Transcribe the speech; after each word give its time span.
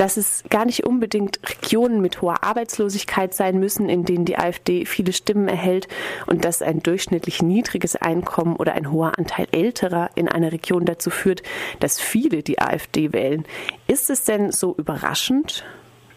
dass 0.00 0.16
es 0.16 0.44
gar 0.48 0.64
nicht 0.64 0.86
unbedingt 0.86 1.40
Regionen 1.46 2.00
mit 2.00 2.22
hoher 2.22 2.42
Arbeitslosigkeit 2.42 3.34
sein 3.34 3.60
müssen, 3.60 3.90
in 3.90 4.06
denen 4.06 4.24
die 4.24 4.38
AfD 4.38 4.86
viele 4.86 5.12
Stimmen 5.12 5.46
erhält 5.46 5.88
und 6.24 6.46
dass 6.46 6.62
ein 6.62 6.82
durchschnittlich 6.82 7.42
niedriges 7.42 7.96
Einkommen 7.96 8.56
oder 8.56 8.72
ein 8.72 8.90
hoher 8.90 9.18
Anteil 9.18 9.46
Älterer 9.52 10.08
in 10.14 10.26
einer 10.26 10.52
Region 10.52 10.86
dazu 10.86 11.10
führt, 11.10 11.42
dass 11.80 12.00
viele 12.00 12.42
die 12.42 12.62
AfD 12.62 13.12
wählen. 13.12 13.44
Ist 13.88 14.08
es 14.08 14.24
denn 14.24 14.52
so 14.52 14.74
überraschend? 14.74 15.66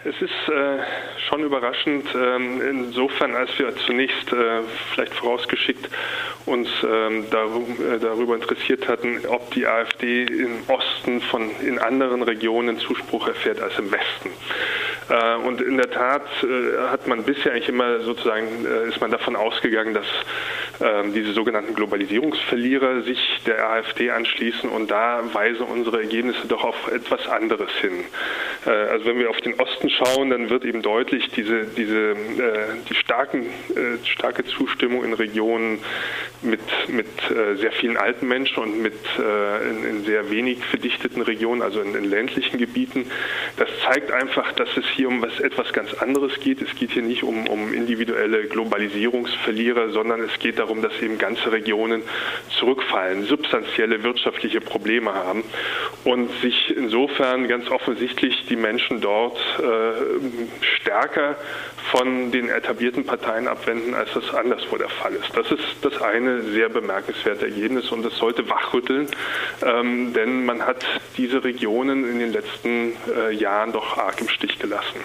Es 0.05 0.21
ist 0.21 0.49
äh, 0.49 0.79
schon 1.29 1.43
überraschend, 1.43 2.05
ähm, 2.13 2.61
insofern, 2.61 3.35
als 3.35 3.57
wir 3.57 3.73
zunächst 3.77 4.33
äh, 4.33 4.61
vielleicht 4.93 5.13
vorausgeschickt 5.13 5.89
uns 6.45 6.67
ähm, 6.83 7.25
darum, 7.31 7.77
äh, 7.79 7.99
darüber 7.99 8.35
interessiert 8.35 8.89
hatten, 8.89 9.21
ob 9.27 9.51
die 9.51 9.65
AfD 9.65 10.23
im 10.23 10.63
Osten 10.67 11.21
von 11.21 11.49
in 11.61 11.79
anderen 11.79 12.21
Regionen 12.21 12.79
Zuspruch 12.79 13.29
erfährt 13.29 13.61
als 13.61 13.79
im 13.79 13.93
Westen. 13.93 14.29
Äh, 15.09 15.35
und 15.47 15.61
in 15.61 15.77
der 15.77 15.89
Tat 15.89 16.27
äh, 16.43 16.89
hat 16.89 17.07
man 17.07 17.23
bisher 17.23 17.53
eigentlich 17.53 17.69
immer 17.69 18.01
sozusagen, 18.01 18.65
äh, 18.65 18.89
ist 18.89 18.99
man 18.99 19.09
davon 19.09 19.37
ausgegangen, 19.37 19.93
dass 19.93 20.07
diese 21.13 21.33
sogenannten 21.33 21.75
Globalisierungsverlierer 21.75 23.03
sich 23.03 23.19
der 23.45 23.69
AfD 23.69 24.09
anschließen 24.09 24.69
und 24.69 24.89
da 24.89 25.21
weisen 25.33 25.65
unsere 25.65 26.01
Ergebnisse 26.01 26.47
doch 26.47 26.63
auf 26.63 26.91
etwas 26.91 27.27
anderes 27.27 27.71
hin. 27.81 28.05
Also 28.65 29.05
wenn 29.05 29.19
wir 29.19 29.29
auf 29.29 29.39
den 29.41 29.59
Osten 29.59 29.89
schauen, 29.89 30.29
dann 30.29 30.49
wird 30.49 30.65
eben 30.65 30.81
deutlich 30.81 31.29
diese, 31.29 31.65
diese 31.65 32.15
die 32.89 32.95
starken, 32.95 33.45
starke 34.03 34.45
Zustimmung 34.45 35.03
in 35.03 35.13
Regionen 35.13 35.79
mit, 36.41 36.59
mit 36.87 37.07
sehr 37.59 37.71
vielen 37.73 37.97
alten 37.97 38.27
Menschen 38.27 38.63
und 38.63 38.81
mit 38.81 38.93
in, 39.69 39.85
in 39.85 40.05
sehr 40.05 40.29
wenig 40.31 40.65
verdichteten 40.65 41.21
Regionen, 41.21 41.61
also 41.61 41.81
in, 41.81 41.95
in 41.95 42.05
ländlichen 42.05 42.57
Gebieten. 42.57 43.05
Das 43.57 43.69
zeigt 43.83 44.11
einfach, 44.11 44.51
dass 44.53 44.75
es 44.75 44.85
hier 44.95 45.07
um 45.07 45.21
was, 45.21 45.39
etwas 45.39 45.71
ganz 45.73 45.93
anderes 45.93 46.39
geht. 46.39 46.61
Es 46.61 46.75
geht 46.75 46.91
hier 46.91 47.03
nicht 47.03 47.23
um, 47.23 47.47
um 47.47 47.73
individuelle 47.73 48.45
Globalisierungsverlierer, 48.47 49.89
sondern 49.91 50.21
es 50.21 50.37
geht 50.39 50.59
darum, 50.59 50.62
dass 50.81 51.01
eben 51.01 51.17
ganze 51.17 51.51
Regionen 51.51 52.03
zurückfallen, 52.59 53.25
substanzielle 53.25 54.03
wirtschaftliche 54.03 54.61
Probleme 54.61 55.13
haben 55.13 55.43
und 56.03 56.29
sich 56.41 56.75
insofern 56.75 57.47
ganz 57.47 57.69
offensichtlich 57.69 58.45
die 58.47 58.55
Menschen 58.55 59.01
dort 59.01 59.37
äh, 59.59 60.63
stärker 60.81 61.37
von 61.91 62.31
den 62.31 62.49
etablierten 62.49 63.05
Parteien 63.05 63.47
abwenden, 63.47 63.93
als 63.93 64.13
das 64.13 64.33
anderswo 64.33 64.77
der 64.77 64.89
Fall 64.89 65.13
ist. 65.13 65.35
Das 65.35 65.51
ist 65.51 65.63
das 65.81 66.01
eine 66.01 66.41
sehr 66.43 66.69
bemerkenswerte 66.69 67.45
Ergebnis 67.45 67.91
und 67.91 68.03
das 68.03 68.15
sollte 68.17 68.49
wachrütteln, 68.49 69.07
ähm, 69.65 70.13
denn 70.13 70.45
man 70.45 70.65
hat 70.65 70.85
diese 71.17 71.43
Regionen 71.43 72.09
in 72.09 72.19
den 72.19 72.31
letzten 72.31 72.93
äh, 73.15 73.31
Jahren 73.31 73.73
doch 73.73 73.97
arg 73.97 74.21
im 74.21 74.29
Stich 74.29 74.59
gelassen. 74.59 75.01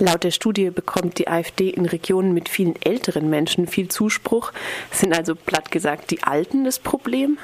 Laut 0.00 0.24
der 0.24 0.32
Studie 0.32 0.70
bekommt 0.70 1.18
die 1.18 1.28
AfD 1.28 1.70
in 1.70 1.86
Regionen 1.86 2.34
mit 2.34 2.48
vielen 2.48 2.74
älteren 2.82 3.30
Menschen 3.30 3.68
viel 3.68 3.88
Zuspruch. 3.88 4.52
Sind 4.90 5.16
also 5.16 5.36
platt 5.36 5.70
gesagt 5.70 6.10
die 6.10 6.24
Alten 6.24 6.64
das 6.64 6.80
Problem? 6.80 7.38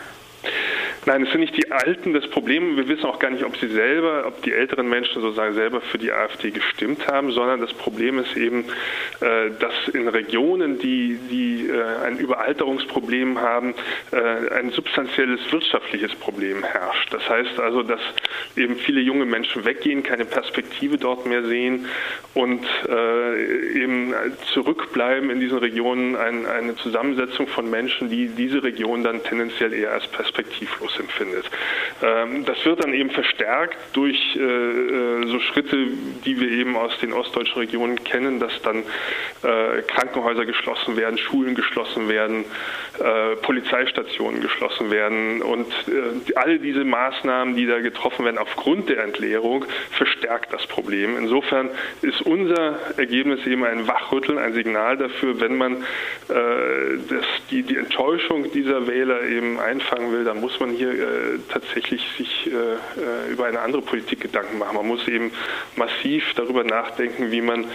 Nein, 1.06 1.22
es 1.22 1.30
sind 1.30 1.40
nicht 1.40 1.56
die 1.56 1.72
Alten 1.72 2.12
das 2.12 2.28
Problem. 2.28 2.76
Wir 2.76 2.86
wissen 2.86 3.06
auch 3.06 3.18
gar 3.18 3.30
nicht, 3.30 3.42
ob 3.44 3.56
sie 3.56 3.68
selber, 3.68 4.26
ob 4.26 4.42
die 4.42 4.52
älteren 4.52 4.86
Menschen 4.86 5.22
sozusagen 5.22 5.54
selber 5.54 5.80
für 5.80 5.96
die 5.96 6.12
AfD 6.12 6.50
gestimmt 6.50 7.08
haben, 7.08 7.32
sondern 7.32 7.58
das 7.58 7.72
Problem 7.72 8.18
ist 8.18 8.36
eben, 8.36 8.66
äh, 9.20 9.50
dass 9.58 9.72
in 9.94 10.08
Regionen, 10.08 10.78
die, 10.78 11.18
die 11.30 11.70
äh, 11.70 12.06
ein 12.06 12.18
Überalterungsproblem 12.18 13.40
haben, 13.40 13.74
äh, 14.12 14.16
ein 14.58 14.72
substanzielles 14.72 15.40
wirtschaftliches 15.50 16.14
Problem 16.16 16.62
herrscht. 16.64 17.14
Das 17.14 17.26
heißt 17.26 17.58
also, 17.60 17.82
dass 17.82 18.00
eben 18.56 18.76
viele 18.76 19.00
junge 19.00 19.24
Menschen 19.24 19.64
weggehen, 19.64 20.02
keine 20.02 20.26
Perspektive 20.26 20.98
dort 20.98 21.24
mehr 21.24 21.44
sehen 21.44 21.86
und 22.34 22.66
eben 23.74 24.14
zurückbleiben 24.52 25.30
in 25.30 25.40
diesen 25.40 25.58
Regionen 25.58 26.16
eine 26.16 26.74
Zusammensetzung 26.76 27.46
von 27.46 27.70
Menschen, 27.70 28.10
die 28.10 28.28
diese 28.28 28.62
Region 28.62 29.02
dann 29.02 29.22
tendenziell 29.22 29.72
eher 29.72 29.92
als 29.92 30.06
perspektivlos 30.08 30.89
Einfluss 30.90 30.98
empfindet. 30.98 31.50
Ähm, 32.02 32.44
das 32.44 32.64
wird 32.64 32.82
dann 32.82 32.94
eben 32.94 33.10
verstärkt 33.10 33.76
durch 33.92 34.18
äh, 34.36 34.40
äh, 34.40 35.26
so 35.26 35.40
Schritte, 35.40 35.76
die 36.24 36.40
wir 36.40 36.50
eben 36.50 36.76
aus 36.76 36.98
den 37.00 37.12
ostdeutschen 37.12 37.58
Regionen 37.58 38.02
kennen, 38.04 38.40
dass 38.40 38.52
dann 38.62 38.78
äh, 38.78 39.82
Krankenhäuser 39.82 40.46
geschlossen 40.46 40.96
werden, 40.96 41.18
Schulen 41.18 41.54
geschlossen 41.54 42.08
werden, 42.08 42.44
Polizeistationen 43.42 44.42
geschlossen 44.42 44.90
werden 44.90 45.40
und 45.40 45.66
alle 46.34 46.58
diese 46.58 46.84
Maßnahmen, 46.84 47.56
die 47.56 47.66
da 47.66 47.80
getroffen 47.80 48.26
werden 48.26 48.36
aufgrund 48.36 48.90
der 48.90 49.02
Entleerung, 49.02 49.64
verstärkt 49.92 50.52
das 50.52 50.66
Problem. 50.66 51.16
Insofern 51.16 51.70
ist 52.02 52.20
unser 52.20 52.78
Ergebnis 52.98 53.46
eben 53.46 53.64
ein 53.64 53.88
Wachrütteln, 53.88 54.36
ein 54.38 54.52
Signal 54.52 54.98
dafür, 54.98 55.40
wenn 55.40 55.56
man 55.56 55.82
das, 56.28 57.24
die, 57.50 57.62
die 57.62 57.76
Enttäuschung 57.76 58.52
dieser 58.52 58.86
Wähler 58.86 59.22
eben 59.22 59.58
einfangen 59.58 60.12
will, 60.12 60.24
dann 60.24 60.40
muss 60.40 60.58
man 60.60 60.76
hier 60.80 60.92
äh, 60.92 61.38
tatsächlich 61.50 62.02
sich 62.16 62.46
äh, 62.46 62.50
äh, 62.50 63.30
über 63.30 63.46
eine 63.46 63.60
andere 63.60 63.82
Politik 63.82 64.20
Gedanken 64.20 64.58
machen. 64.58 64.76
Man 64.76 64.86
muss 64.86 65.06
eben 65.08 65.30
massiv 65.76 66.24
darüber 66.36 66.64
nachdenken, 66.64 67.30
wie 67.30 67.42
man 67.42 67.66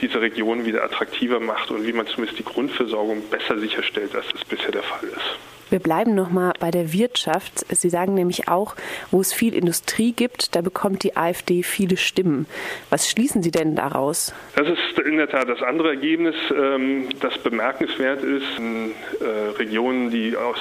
diese 0.00 0.20
Region 0.20 0.64
wieder 0.64 0.84
attraktiver 0.84 1.40
macht 1.40 1.70
und 1.70 1.86
wie 1.86 1.92
man 1.92 2.06
zumindest 2.06 2.38
die 2.38 2.44
Grundversorgung 2.44 3.22
besser 3.30 3.58
sicherstellt, 3.58 4.14
als 4.14 4.26
das 4.32 4.44
bisher 4.44 4.70
der 4.70 4.82
Fall 4.82 5.08
ist. 5.08 5.38
Wir 5.72 5.78
bleiben 5.78 6.14
nochmal 6.14 6.52
bei 6.60 6.70
der 6.70 6.92
Wirtschaft. 6.92 7.64
Sie 7.74 7.88
sagen 7.88 8.12
nämlich 8.12 8.46
auch, 8.46 8.76
wo 9.10 9.22
es 9.22 9.32
viel 9.32 9.54
Industrie 9.54 10.12
gibt, 10.12 10.54
da 10.54 10.60
bekommt 10.60 11.02
die 11.02 11.16
AfD 11.16 11.62
viele 11.62 11.96
Stimmen. 11.96 12.46
Was 12.90 13.08
schließen 13.08 13.42
Sie 13.42 13.50
denn 13.50 13.74
daraus? 13.74 14.34
Das 14.54 14.68
ist 14.68 14.98
in 14.98 15.16
der 15.16 15.30
Tat 15.30 15.48
das 15.48 15.62
andere 15.62 15.88
Ergebnis, 15.88 16.34
ähm, 16.54 17.08
das 17.20 17.38
bemerkenswert 17.38 18.22
ist. 18.22 18.58
In 18.58 18.90
äh, 19.20 19.56
Regionen, 19.56 20.10
die, 20.10 20.36
aus, 20.36 20.58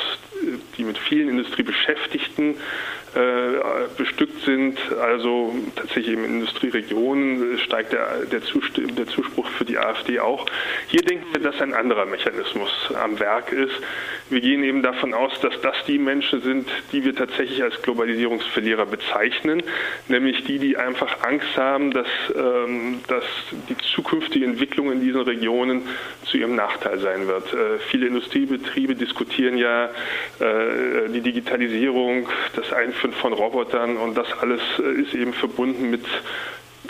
die 0.78 0.84
mit 0.84 0.98
vielen 0.98 1.30
Industriebeschäftigten 1.30 2.56
äh, 3.14 3.60
bestückt 3.98 4.42
sind, 4.46 4.80
also 5.02 5.54
tatsächlich 5.76 6.14
in 6.14 6.24
Industrieregionen 6.24 7.60
steigt 7.60 7.92
der, 7.92 8.26
der, 8.32 8.40
der, 8.40 9.08
Zuspruch 9.08 9.50
für 9.50 9.66
die 9.66 9.78
AfD 9.78 10.22
auch. 10.22 10.46
Hier 10.88 11.02
denken 11.02 11.26
wir, 11.34 11.42
dass 11.42 11.60
ein 11.60 11.74
anderer 11.74 12.06
Mechanismus 12.06 12.72
am 12.94 13.20
Werk 13.20 13.52
ist. 13.52 13.74
Wir 14.30 14.40
gehen 14.40 14.64
eben 14.64 14.82
davon 14.82 15.14
aus, 15.14 15.34
dass 15.42 15.60
das 15.62 15.76
die 15.88 15.98
Menschen 15.98 16.42
sind, 16.42 16.70
die 16.94 17.04
wir 17.04 17.14
tatsächlich 17.14 17.62
als 17.62 17.82
Globalisierungsverlierer 17.82 18.86
bezeichnen, 18.86 19.62
nämlich 20.08 20.46
die, 20.46 20.58
die 20.58 20.78
einfach 20.78 21.22
Angst 21.24 21.58
haben, 21.58 21.92
dass, 21.92 22.08
ähm, 22.34 23.02
dass 23.10 23.26
die 23.68 23.76
zukünftige 23.94 24.46
Entwicklung 24.46 24.90
in 24.90 25.02
diesen 25.02 25.22
Regionen 25.22 25.82
zu 26.24 26.38
ihrem 26.38 26.56
Nachteil 26.56 27.00
sein 27.00 27.28
wird. 27.28 27.54
Äh, 27.54 27.80
viele 27.90 28.08
Industriebetriebe 28.08 28.96
diskutieren 28.96 29.58
ja 29.58 29.90
die 30.40 31.22
Digitalisierung, 31.22 32.28
das 32.56 32.72
Einführen 32.74 32.92
Einführen 32.92 33.14
von 33.14 33.34
Robotern 33.34 33.98
und 33.98 34.16
das 34.18 34.28
alles 34.40 34.62
äh, 34.80 35.02
ist 35.02 35.14
eben 35.14 35.34
verbunden 35.34 35.90
mit 35.90 36.06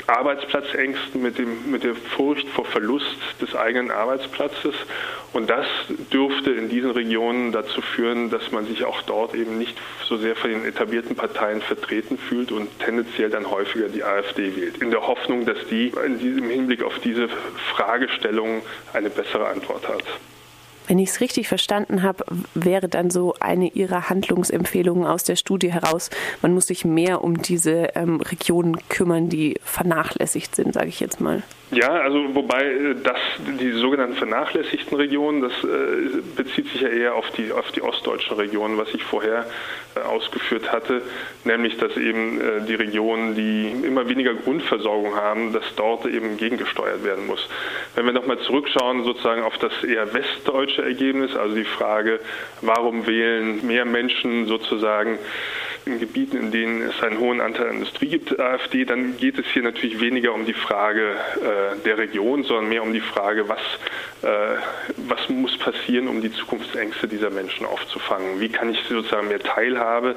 Arbeitsplatzängsten, 0.08 1.22
mit, 1.22 1.38
dem, 1.38 1.70
mit 1.70 1.84
der 1.84 1.96
Furcht 1.96 2.48
vor 2.50 2.66
Verlust 2.66 3.18
des 3.42 3.56
eigenen 3.56 3.92
Arbeitsplatzes. 3.92 4.74
Und 5.34 5.50
das 5.50 5.68
dürfte 6.12 6.52
in 6.52 6.70
diesen 6.70 6.92
Regionen 6.92 7.52
dazu 7.52 7.82
führen, 7.82 8.30
dass 8.30 8.52
man 8.52 8.66
sich 8.66 8.84
auch 8.86 9.02
dort 9.04 9.36
eben 9.36 9.58
nicht 9.58 9.78
so 10.06 10.18
sehr 10.18 10.36
von 10.36 10.50
den 10.50 10.66
etablierten 10.66 11.16
Parteien 11.16 11.62
vertreten 11.62 12.18
fühlt 12.18 12.52
und 12.52 12.68
tendenziell 12.80 13.30
dann 13.30 13.52
häufiger 13.52 13.90
die 13.90 14.04
AfD 14.04 14.56
wählt. 14.56 14.78
In 14.78 14.92
der 14.92 15.06
Hoffnung, 15.08 15.46
dass 15.46 15.68
die 15.70 15.94
in 16.06 16.20
diesem 16.20 16.50
Hinblick 16.50 16.84
auf 16.84 17.00
diese 17.00 17.30
Fragestellung 17.76 18.64
eine 18.94 19.10
bessere 19.10 19.48
Antwort 19.48 19.88
hat. 19.88 20.04
Wenn 20.92 21.00
ich 21.00 21.12
es 21.12 21.22
richtig 21.22 21.48
verstanden 21.48 22.04
habe, 22.04 22.26
wäre 22.54 22.90
dann 22.90 23.12
so 23.12 23.34
eine 23.40 23.70
Ihrer 23.70 24.10
Handlungsempfehlungen 24.10 25.08
aus 25.08 25.24
der 25.24 25.38
Studie 25.38 25.72
heraus, 25.72 26.10
man 26.42 26.54
muss 26.54 26.68
sich 26.68 26.84
mehr 26.84 27.24
um 27.24 27.42
diese 27.42 27.92
ähm, 27.96 28.20
Regionen 28.20 28.76
kümmern, 28.90 29.30
die 29.30 29.58
vernachlässigt 29.64 30.54
sind, 30.54 30.74
sage 30.74 30.90
ich 30.90 31.00
jetzt 31.00 31.22
mal. 31.22 31.44
Ja, 31.72 31.90
also 31.90 32.36
wobei 32.36 32.64
äh, 32.66 32.96
das 33.02 33.18
die 33.60 33.72
sogenannten 33.72 34.16
vernachlässigten 34.16 34.98
Regionen, 34.98 35.42
das 35.42 35.54
äh, 35.64 36.22
bezieht 36.36 36.68
sich 36.68 36.82
ja 36.82 36.90
eher 36.90 37.16
auf 37.16 37.32
die 37.32 37.54
auf 37.54 37.72
die 37.72 37.82
ostdeutschen 37.82 38.36
Regionen, 38.36 38.78
was 38.78 38.94
ich 38.94 39.02
vorher 39.04 39.46
äh, 39.96 40.02
ausgeführt 40.02 40.70
hatte, 40.70 41.02
nämlich 41.46 41.78
dass 41.78 41.96
eben 41.96 42.42
die 42.68 42.76
Regionen, 42.76 43.36
die 43.36 43.72
immer 43.88 44.10
weniger 44.10 44.34
Grundversorgung 44.34 45.16
haben, 45.16 45.54
dass 45.54 45.64
dort 45.76 46.06
eben 46.06 46.36
gegengesteuert 46.36 47.06
werden 47.06 47.26
muss. 47.26 47.48
Wenn 47.96 48.06
wir 48.06 48.14
nochmal 48.14 48.40
zurückschauen 48.40 49.06
sozusagen 49.06 49.44
auf 49.44 49.58
das 49.58 49.84
eher 49.84 50.14
westdeutsche 50.14 50.84
Ergebnis, 50.84 51.36
also 51.36 51.56
die 51.56 51.64
Frage, 51.64 52.20
warum 52.62 53.08
wählen 53.08 53.66
mehr 53.66 53.86
Menschen 53.86 54.46
sozusagen 54.48 55.20
in 55.86 56.00
Gebieten, 56.00 56.38
in 56.38 56.52
denen 56.52 56.82
es 56.82 57.02
einen 57.02 57.20
hohen 57.20 57.42
Anteil 57.42 57.70
an 57.70 57.76
Industrie 57.76 58.08
gibt, 58.08 58.40
AfD, 58.40 58.86
dann 58.86 59.18
geht 59.18 59.40
es 59.40 59.46
hier 59.48 59.64
natürlich 59.64 60.00
weniger 60.00 60.34
um 60.34 60.46
die 60.46 60.54
Frage 60.54 61.12
äh, 61.12 61.78
der 61.84 61.98
Region, 61.98 62.44
sondern 62.44 62.70
mehr 62.70 62.84
um 62.84 62.94
die 62.94 63.02
Frage, 63.02 63.50
was, 63.50 63.60
äh, 64.22 64.58
was 64.98 65.30
muss 65.30 65.58
passieren, 65.58 66.08
um 66.08 66.22
die 66.22 66.32
Zukunftsängste 66.32 67.08
dieser 67.08 67.30
Menschen 67.30 67.66
aufzufangen. 67.66 68.40
Wie 68.40 68.50
kann 68.50 68.70
ich 68.70 68.80
sozusagen 68.88 69.28
mehr 69.28 69.40
Teilhabe 69.40 70.16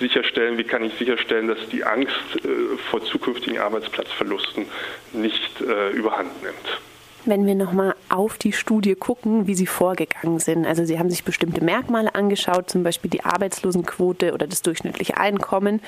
sicherstellen? 0.00 0.58
Wie 0.58 0.64
kann 0.64 0.84
ich 0.84 0.94
sicherstellen, 0.94 1.48
dass 1.48 1.68
die 1.70 1.84
Angst 1.84 2.16
äh, 2.36 2.76
vor 2.90 3.04
zukünftigen 3.04 3.58
Arbeitsplatzverlusten 3.58 4.66
nicht 5.12 5.60
äh, 5.60 5.90
überhand 5.90 6.42
nimmt? 6.42 6.80
Wenn 7.24 7.46
wir 7.46 7.54
nochmal 7.54 7.94
auf 8.12 8.38
die 8.38 8.52
Studie 8.52 8.94
gucken, 8.94 9.46
wie 9.46 9.54
Sie 9.54 9.66
vorgegangen 9.66 10.38
sind. 10.38 10.66
Also 10.66 10.84
Sie 10.84 10.98
haben 10.98 11.10
sich 11.10 11.24
bestimmte 11.24 11.64
Merkmale 11.64 12.14
angeschaut, 12.14 12.70
zum 12.70 12.82
Beispiel 12.82 13.10
die 13.10 13.24
Arbeitslosenquote 13.24 14.34
oder 14.34 14.46
das 14.46 14.62
durchschnittliche 14.62 15.16
Einkommen. 15.16 15.80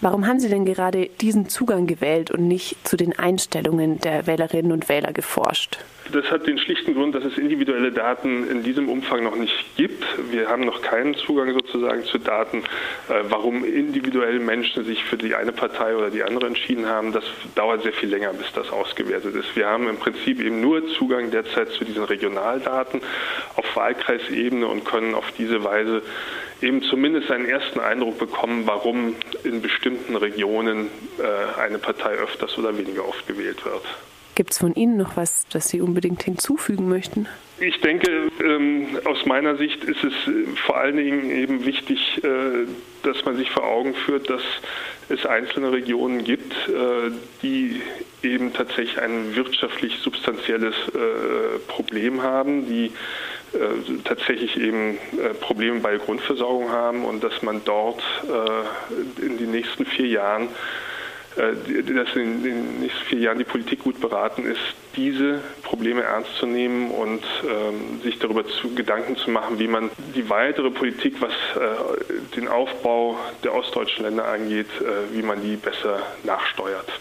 Warum 0.00 0.26
haben 0.26 0.38
Sie 0.38 0.48
denn 0.48 0.64
gerade 0.64 1.08
diesen 1.20 1.48
Zugang 1.48 1.86
gewählt 1.86 2.30
und 2.30 2.46
nicht 2.46 2.76
zu 2.86 2.96
den 2.96 3.18
Einstellungen 3.18 3.98
der 4.00 4.26
Wählerinnen 4.26 4.72
und 4.72 4.88
Wähler 4.88 5.12
geforscht? 5.12 5.78
Das 6.10 6.30
hat 6.30 6.46
den 6.46 6.58
schlichten 6.58 6.94
Grund, 6.94 7.14
dass 7.14 7.24
es 7.24 7.38
individuelle 7.38 7.92
Daten 7.92 8.48
in 8.50 8.62
diesem 8.62 8.88
Umfang 8.88 9.22
noch 9.22 9.36
nicht 9.36 9.76
gibt. 9.76 10.04
Wir 10.30 10.48
haben 10.48 10.64
noch 10.64 10.82
keinen 10.82 11.14
Zugang 11.14 11.52
sozusagen 11.52 12.04
zu 12.04 12.18
Daten, 12.18 12.64
äh, 13.08 13.22
warum 13.28 13.64
individuell 13.64 14.40
Menschen 14.40 14.84
sich 14.84 15.04
für 15.04 15.16
die 15.16 15.34
eine 15.34 15.52
Partei 15.52 15.96
oder 15.96 16.10
die 16.10 16.22
andere 16.24 16.46
entschieden 16.48 16.86
haben. 16.86 17.12
Das 17.12 17.24
dauert 17.54 17.82
sehr 17.82 17.92
viel 17.92 18.08
länger, 18.08 18.32
bis 18.32 18.52
das 18.52 18.70
ausgewertet 18.70 19.34
ist. 19.36 19.54
Wir 19.54 19.66
haben 19.66 19.88
im 19.88 19.96
Prinzip 19.96 20.40
eben 20.40 20.60
nur 20.60 20.86
Zugang 20.88 21.30
derzeit 21.30 21.61
zu 21.70 21.84
diesen 21.84 22.04
Regionaldaten 22.04 23.00
auf 23.56 23.76
Wahlkreisebene 23.76 24.66
und 24.66 24.84
können 24.84 25.14
auf 25.14 25.32
diese 25.38 25.64
Weise 25.64 26.02
eben 26.60 26.82
zumindest 26.82 27.30
einen 27.30 27.46
ersten 27.46 27.80
Eindruck 27.80 28.18
bekommen, 28.18 28.62
warum 28.66 29.16
in 29.44 29.62
bestimmten 29.62 30.16
Regionen 30.16 30.88
äh, 31.18 31.60
eine 31.60 31.78
Partei 31.78 32.12
öfters 32.12 32.56
oder 32.58 32.76
weniger 32.76 33.06
oft 33.06 33.26
gewählt 33.26 33.64
wird. 33.64 33.84
Gibt 34.34 34.52
es 34.52 34.58
von 34.58 34.74
Ihnen 34.74 34.96
noch 34.96 35.16
was, 35.16 35.46
das 35.50 35.68
Sie 35.68 35.80
unbedingt 35.82 36.22
hinzufügen 36.22 36.88
möchten? 36.88 37.26
Ich 37.64 37.80
denke, 37.80 38.28
ähm, 38.42 38.98
aus 39.04 39.24
meiner 39.24 39.56
Sicht 39.56 39.84
ist 39.84 40.02
es 40.02 40.12
äh, 40.26 40.46
vor 40.66 40.78
allen 40.78 40.96
Dingen 40.96 41.30
eben 41.30 41.64
wichtig, 41.64 42.20
äh, 42.24 42.66
dass 43.04 43.24
man 43.24 43.36
sich 43.36 43.52
vor 43.52 43.62
Augen 43.62 43.94
führt, 43.94 44.28
dass 44.28 44.42
es 45.08 45.24
einzelne 45.26 45.70
Regionen 45.70 46.24
gibt, 46.24 46.52
äh, 46.68 47.12
die 47.40 47.80
eben 48.24 48.52
tatsächlich 48.52 49.00
ein 49.00 49.36
wirtschaftlich 49.36 49.98
substanzielles 49.98 50.74
Problem 51.66 52.22
haben, 52.22 52.68
die 52.68 52.92
tatsächlich 54.04 54.56
eben 54.56 54.96
Probleme 55.40 55.80
bei 55.80 55.96
Grundversorgung 55.96 56.70
haben 56.70 57.04
und 57.04 57.24
dass 57.24 57.42
man 57.42 57.62
dort 57.64 58.00
in 59.20 59.38
den 59.38 59.50
nächsten 59.50 59.84
vier 59.86 60.06
Jahren 60.06 60.50
dass 61.36 62.16
in 62.16 62.42
den 62.42 62.80
nächsten 62.80 63.04
vier 63.06 63.18
Jahren 63.20 63.38
die 63.38 63.44
Politik 63.44 63.80
gut 63.80 64.00
beraten 64.00 64.44
ist, 64.44 64.60
diese 64.96 65.40
Probleme 65.62 66.02
ernst 66.02 66.34
zu 66.36 66.46
nehmen 66.46 66.90
und 66.90 67.22
ähm, 67.44 68.00
sich 68.02 68.18
darüber 68.18 68.46
zu 68.46 68.74
Gedanken 68.74 69.16
zu 69.16 69.30
machen, 69.30 69.58
wie 69.58 69.68
man 69.68 69.90
die 70.14 70.28
weitere 70.28 70.70
Politik, 70.70 71.20
was 71.20 71.32
äh, 71.32 72.36
den 72.36 72.48
Aufbau 72.48 73.18
der 73.42 73.54
ostdeutschen 73.54 74.04
Länder 74.04 74.28
angeht, 74.28 74.68
äh, 74.80 75.14
wie 75.14 75.22
man 75.22 75.40
die 75.40 75.56
besser 75.56 76.02
nachsteuert. 76.24 76.92